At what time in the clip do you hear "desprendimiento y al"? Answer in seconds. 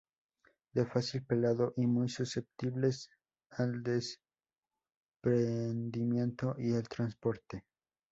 3.83-6.89